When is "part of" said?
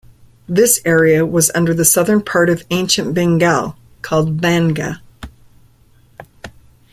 2.23-2.63